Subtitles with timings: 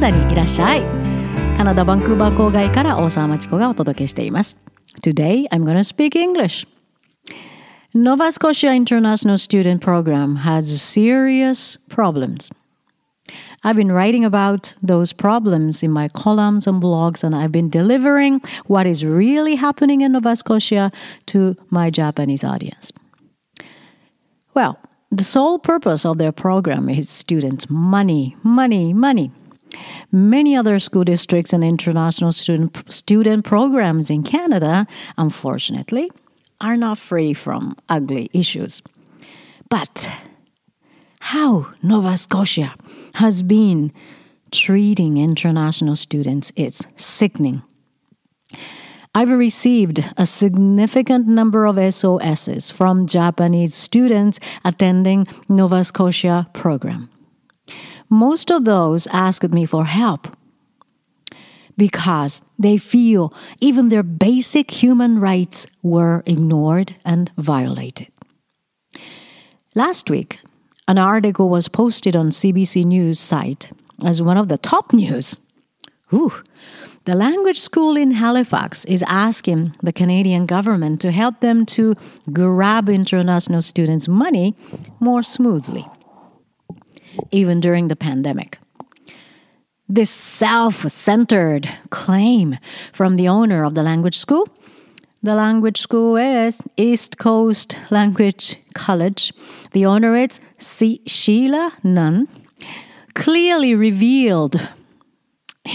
[0.00, 0.82] ダにいらっしゃい
[1.56, 4.56] カナダバンクーバー郊外から大沢町子がお届けしています
[5.02, 6.66] Today I'm going to speak English
[7.94, 12.50] Nova Scotia International Student Program has serious problems
[13.64, 18.40] I've been writing about those problems in my columns and blogs, and I've been delivering
[18.66, 20.92] what is really happening in Nova Scotia
[21.26, 22.92] to my Japanese audience.
[24.54, 24.78] Well,
[25.10, 29.32] the sole purpose of their program is students' money, money, money.
[30.11, 36.11] Many other school districts and international student, student programs in Canada, unfortunately,
[36.59, 38.81] are not free from ugly issues.
[39.69, 40.09] But
[41.19, 42.73] how Nova Scotia
[43.15, 43.93] has been
[44.51, 47.61] treating international students is sickening.
[49.13, 57.10] I've received a significant number of SOSs from Japanese students attending Nova Scotia program.
[58.11, 60.27] Most of those asked me for help
[61.77, 68.09] because they feel even their basic human rights were ignored and violated.
[69.73, 70.39] Last week,
[70.89, 73.71] an article was posted on CBC News site
[74.03, 75.39] as one of the top news.
[76.13, 76.33] Ooh,
[77.05, 81.95] the language school in Halifax is asking the Canadian government to help them to
[82.33, 84.53] grab international students' money
[84.99, 85.87] more smoothly,
[87.31, 88.57] even during the pandemic.
[89.89, 92.57] This self centered claim
[92.93, 94.47] from the owner of the language school
[95.23, 99.31] the language school is East Coast Language College.
[99.71, 102.27] The owner is C- Sheila Nunn.
[103.13, 104.59] Clearly revealed,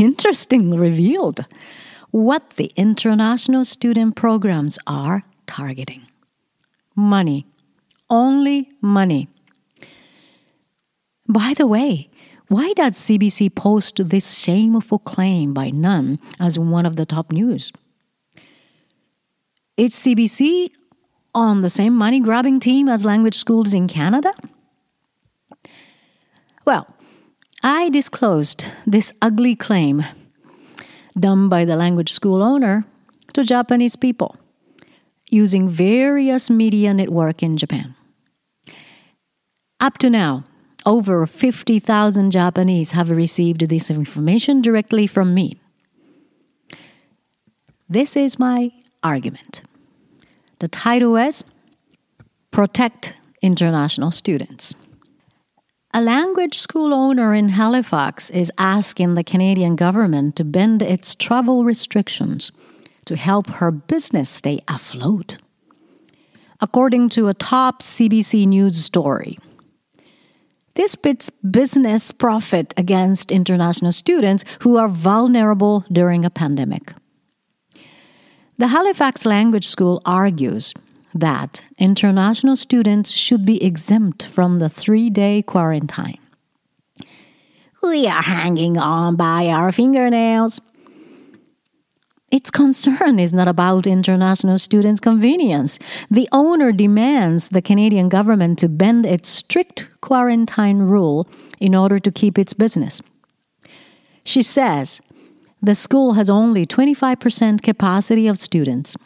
[0.00, 1.44] interestingly revealed,
[2.10, 6.02] what the international student programs are targeting.
[6.96, 7.46] Money.
[8.10, 9.28] Only money.
[11.28, 12.08] By the way,
[12.48, 17.72] why does CBC post this shameful claim by Nunn as one of the top news?
[19.76, 20.70] Is CBC
[21.34, 24.32] on the same money grabbing team as language schools in Canada?
[26.64, 26.86] Well,
[27.62, 30.04] I disclosed this ugly claim
[31.18, 32.84] done by the language school owner
[33.32, 34.36] to Japanese people
[35.30, 37.94] using various media network in Japan.
[39.80, 40.44] Up to now,
[40.86, 45.58] over 50,000 Japanese have received this information directly from me.
[47.88, 48.70] This is my
[49.02, 49.62] argument.
[50.60, 51.44] The title is
[52.52, 54.74] Protect International Students.
[55.92, 61.64] A language school owner in Halifax is asking the Canadian government to bend its travel
[61.64, 62.52] restrictions
[63.06, 65.38] to help her business stay afloat.
[66.60, 69.38] According to a top CBC News story,
[70.76, 76.92] this pits business profit against international students who are vulnerable during a pandemic.
[78.58, 80.72] The Halifax Language School argues
[81.14, 86.18] that international students should be exempt from the three day quarantine.
[87.82, 90.60] We are hanging on by our fingernails.
[92.30, 95.78] Its concern is not about international students' convenience.
[96.10, 101.28] The owner demands the Canadian government to bend its strict quarantine rule
[101.60, 103.00] in order to keep its business.
[104.24, 105.00] She says
[105.62, 108.96] the school has only 25% capacity of students.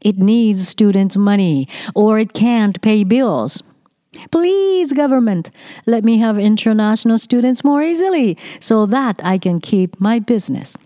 [0.00, 3.62] It needs students' money or it can't pay bills.
[4.30, 5.50] Please, government,
[5.86, 10.76] let me have international students more easily so that I can keep my business.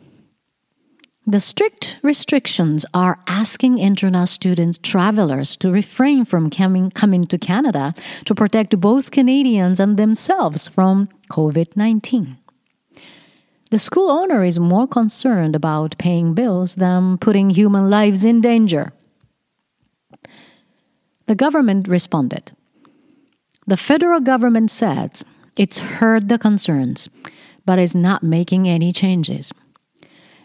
[1.29, 7.95] The strict restrictions are asking international students, travelers, to refrain from coming, coming to Canada
[8.25, 12.39] to protect both Canadians and themselves from COVID 19.
[13.71, 18.95] The school owner is more concerned about paying bills than putting human lives in danger.
[21.27, 22.53] The government responded.
[23.67, 25.27] The federal government says
[25.59, 27.11] it's heard the concerns,
[27.67, 29.53] but is not making any changes.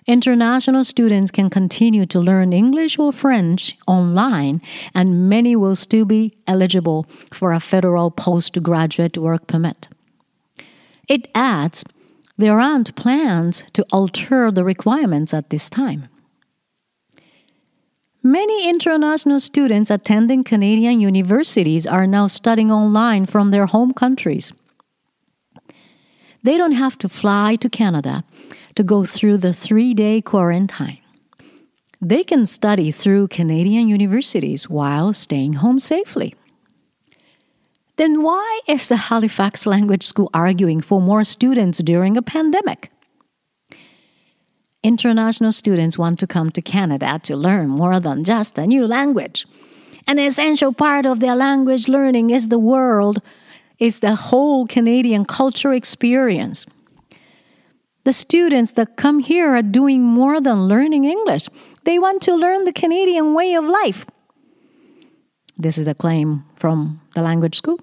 [0.06, 4.62] International students can continue to learn English or French online,
[4.94, 9.88] and many will still be eligible for a federal postgraduate work permit.
[11.08, 11.84] It adds
[12.38, 16.10] there aren't plans to alter the requirements at this time.
[18.22, 24.54] Many international students attending Canadian universities are now studying online from their home countries.
[26.42, 28.24] They don't have to fly to Canada
[28.76, 31.00] to go through the three day quarantine.
[32.02, 36.36] They can study through Canadian universities while staying home safely.
[37.96, 42.92] Then why is the Halifax Language School arguing for more students during a pandemic?
[44.84, 49.48] international students want to come to Canada to learn more than just a new language.
[50.06, 53.22] An essential part of their language learning is the world,
[53.80, 56.66] is the whole Canadian cultural experience.
[58.04, 61.48] The students that come here are doing more than learning English.
[61.86, 64.06] They want to learn the Canadian way of life.
[65.58, 67.80] This is a claim from the language school.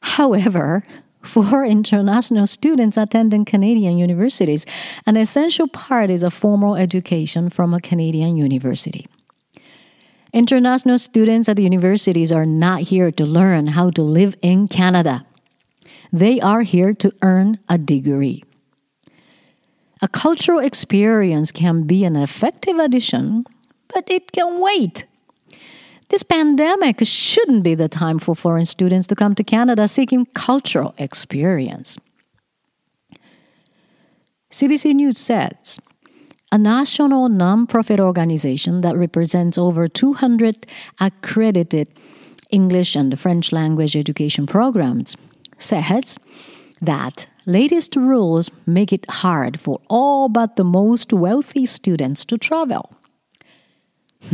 [0.00, 0.84] However,
[1.22, 4.64] for international students attending Canadian universities,
[5.06, 9.06] an essential part is a formal education from a Canadian university.
[10.32, 15.24] International students at the universities are not here to learn how to live in Canada.
[16.12, 18.44] They are here to earn a degree.
[20.04, 23.46] A cultural experience can be an effective addition,
[23.88, 25.06] but it can wait.
[26.10, 30.94] This pandemic shouldn't be the time for foreign students to come to Canada seeking cultural
[30.98, 31.96] experience.
[34.50, 35.80] CBC News says
[36.52, 40.66] a national nonprofit organization that represents over 200
[41.00, 41.88] accredited
[42.50, 45.16] English and French language education programs
[45.56, 46.18] says
[46.82, 52.94] that latest rules make it hard for all but the most wealthy students to travel.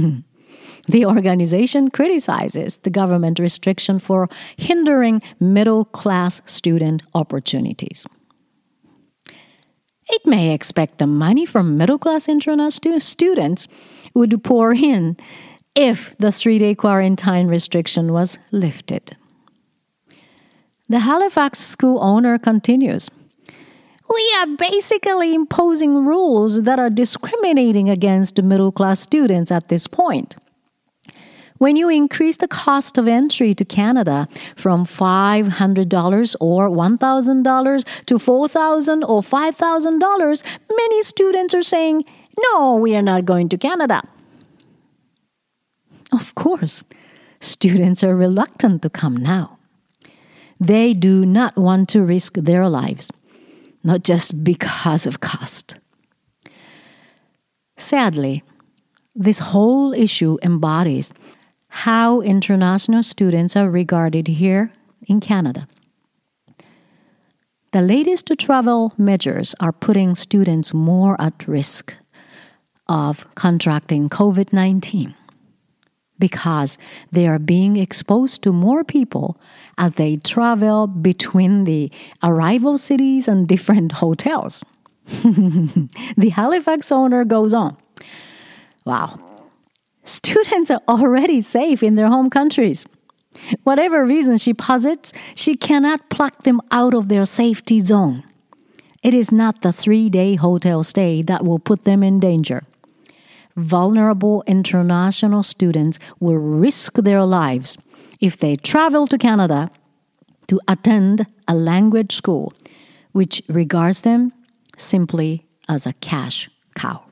[0.89, 8.07] the organization criticizes the government restriction for hindering middle class student opportunities.
[10.09, 13.69] It may expect the money from middle class international students
[14.15, 15.17] would pour in
[15.77, 19.17] if the three day quarantine restriction was lifted.
[20.91, 23.13] The Halifax school owner continues.
[24.13, 30.35] We are basically imposing rules that are discriminating against middle class students at this point.
[31.59, 34.27] When you increase the cost of entry to Canada
[34.57, 40.45] from $500 or $1,000 to $4,000 or $5,000,
[40.77, 42.05] many students are saying,
[42.51, 44.03] No, we are not going to Canada.
[46.11, 46.83] Of course,
[47.39, 49.60] students are reluctant to come now.
[50.61, 53.11] They do not want to risk their lives,
[53.83, 55.77] not just because of cost.
[57.79, 58.45] Sadly,
[59.15, 61.15] this whole issue embodies
[61.69, 64.71] how international students are regarded here
[65.07, 65.67] in Canada.
[67.73, 71.95] The latest travel measures are putting students more at risk
[72.89, 75.15] of contracting COVID 19
[76.21, 76.79] because
[77.11, 79.41] they are being exposed to more people
[79.79, 81.91] as they travel between the
[82.23, 84.63] arrival cities and different hotels.
[85.07, 87.77] the Halifax owner goes on.
[88.85, 89.19] Wow.
[90.05, 92.87] Students are already safe in their home countries.
[93.63, 98.25] Whatever reason she posits, she cannot pluck them out of their safety zone.
[99.03, 102.65] It is not the three day hotel stay that will put them in danger
[103.57, 107.77] vulnerable international students will risk their lives
[108.21, 109.71] if they travel to Canada
[110.49, 112.53] to attend a language school
[113.13, 114.33] which regards them
[114.77, 117.03] simply as a cash cow.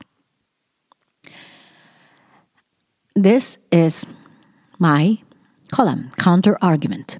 [3.15, 4.05] This is
[4.77, 5.19] my
[5.71, 7.19] column, counter argument,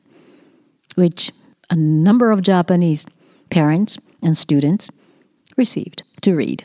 [0.96, 1.32] which
[1.70, 3.06] a number of Japanese
[3.50, 4.90] parents and students
[5.58, 6.64] received to read.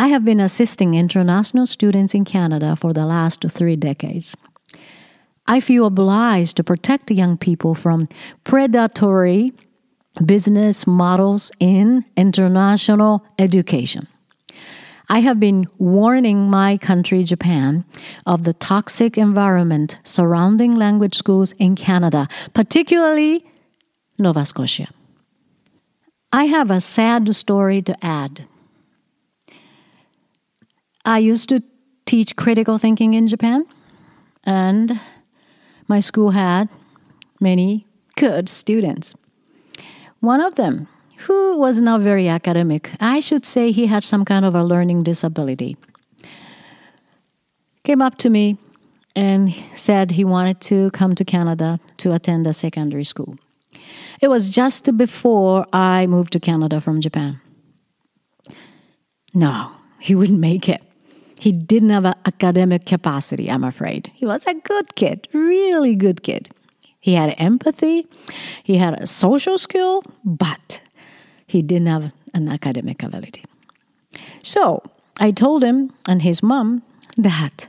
[0.00, 4.34] I have been assisting international students in Canada for the last three decades.
[5.46, 8.08] I feel obliged to protect young people from
[8.42, 9.52] predatory
[10.24, 14.08] business models in international education.
[15.10, 17.84] I have been warning my country, Japan,
[18.24, 23.44] of the toxic environment surrounding language schools in Canada, particularly
[24.18, 24.88] Nova Scotia.
[26.32, 28.46] I have a sad story to add.
[31.04, 31.62] I used to
[32.06, 33.64] teach critical thinking in Japan,
[34.44, 35.00] and
[35.88, 36.68] my school had
[37.40, 39.14] many good students.
[40.20, 40.88] One of them,
[41.18, 45.02] who was not very academic, I should say he had some kind of a learning
[45.02, 45.76] disability,
[47.84, 48.58] came up to me
[49.16, 53.36] and said he wanted to come to Canada to attend a secondary school.
[54.20, 57.40] It was just before I moved to Canada from Japan.
[59.32, 60.82] No, he wouldn't make it.
[61.40, 64.12] He didn't have an academic capacity, I'm afraid.
[64.14, 66.50] He was a good kid, really good kid.
[67.00, 68.06] He had empathy,
[68.62, 70.82] he had a social skill, but
[71.46, 73.44] he didn't have an academic ability.
[74.42, 74.82] So
[75.18, 76.82] I told him and his mom
[77.16, 77.68] that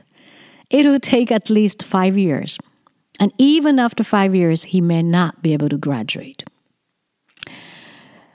[0.68, 2.58] it would take at least five years.
[3.18, 6.44] And even after five years, he may not be able to graduate.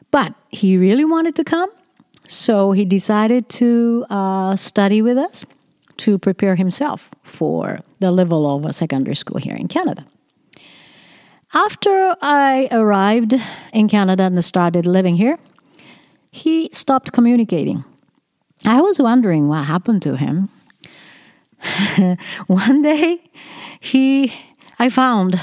[0.10, 1.70] But he really wanted to come,
[2.27, 5.46] So he decided to uh, study with us
[5.98, 10.05] to prepare himself for the level of a secondary school here in Canada.
[11.53, 13.34] After I arrived
[13.74, 15.39] in Canada and started living here,
[16.31, 17.86] he stopped communicating.
[18.65, 20.50] I was wondering what happened to him.
[22.48, 23.24] One day,
[23.79, 24.34] he,
[24.77, 25.39] I found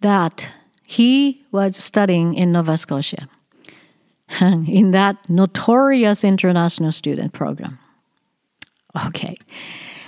[0.00, 0.50] that
[0.84, 3.28] he was studying in Nova Scotia
[4.40, 7.78] in that notorious international student program.
[9.06, 9.36] Okay.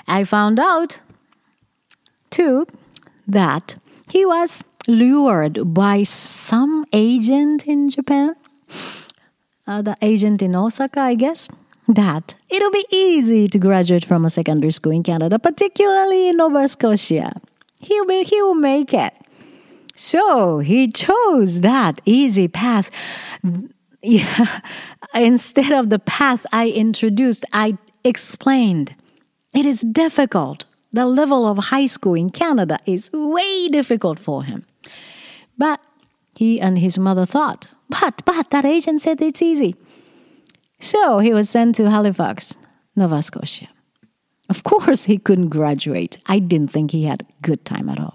[0.08, 1.00] I found out
[2.30, 2.66] too
[3.26, 3.76] that
[4.10, 8.34] he was lured by some agent in Japan,
[9.66, 11.48] uh, the agent in Osaka, I guess,
[11.86, 16.66] that it'll be easy to graduate from a secondary school in Canada, particularly in Nova
[16.68, 17.40] Scotia.
[17.80, 19.14] He'll, be, he'll make it.
[19.94, 22.90] So he chose that easy path.
[24.02, 24.60] Yeah,
[25.14, 28.94] instead of the path I introduced, I explained.
[29.52, 30.64] It is difficult.
[30.92, 34.64] The level of high school in Canada is way difficult for him.
[35.58, 35.80] But
[36.36, 39.74] he and his mother thought, but, but, that agent said it's easy.
[40.78, 42.56] So he was sent to Halifax,
[42.96, 43.68] Nova Scotia.
[44.48, 46.18] Of course, he couldn't graduate.
[46.26, 48.14] I didn't think he had a good time at all.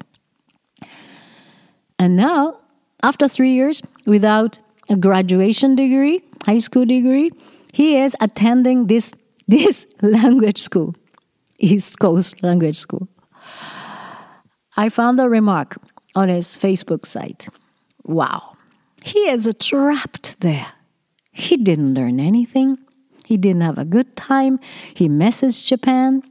[1.99, 2.57] And now,
[3.03, 7.31] after three years without a graduation degree, high school degree,
[7.71, 9.13] he is attending this
[9.47, 10.95] this language school,
[11.59, 13.07] East Coast Language School.
[14.77, 15.77] I found a remark
[16.15, 17.47] on his Facebook site.
[18.03, 18.57] Wow,
[19.03, 20.67] he is trapped there.
[21.31, 22.77] He didn't learn anything.
[23.25, 24.59] He didn't have a good time.
[24.93, 26.23] He messes Japan.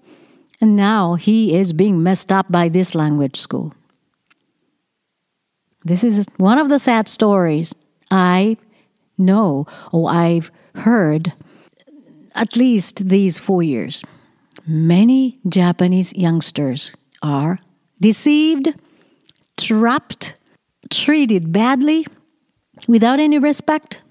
[0.61, 3.75] And now he is being messed up by this language school.
[5.85, 7.75] This is one of the sad stories
[8.14, 8.58] I
[9.18, 11.34] know or I've heard
[12.36, 14.04] at least these four years,
[14.66, 17.60] many Japanese youngsters are
[18.00, 18.74] deceived,
[19.58, 20.36] trapped,
[20.90, 22.06] treated badly,
[22.88, 24.02] without any respect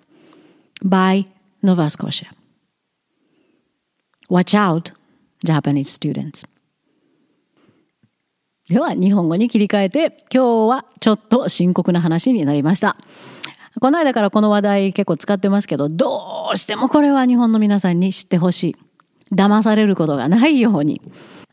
[0.82, 1.24] by
[1.62, 2.26] Nova Scotia.
[4.28, 4.92] Watch out,
[5.44, 6.44] Japanese students.
[8.68, 12.98] では日本語に切り替えて今日はちょっと深刻な話になりました。
[13.79, 18.75] この間からこの話題結構使ってますけど、どうしてもこれは日本の皆さんに知ってほしい。
[19.35, 21.01] 騙されることがないように。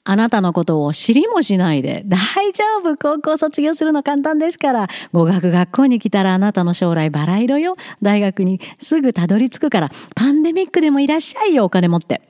[0.05, 2.19] あなたのことを知りもしないで、大
[2.53, 7.77] 丈夫高校卒業するの簡単ですから、語学学校に来たらあなたの将来バラ色よ。
[8.00, 12.23] 大学にすぐたどり着くから、パンデミックでもいらっしゃいよ、お金持って。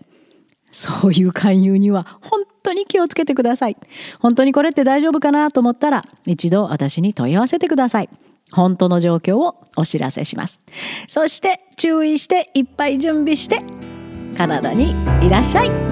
[0.72, 3.76] そういう勧誘には本当に気をつけてください。
[4.18, 8.08] 本当にこれって大丈夫かなと思ったら、一度私に問い合わせてください。
[8.52, 10.60] 本当の状況をお知らせします。
[11.08, 13.62] そして注意していっぱい準備して
[14.36, 15.89] カナダにいらっしゃい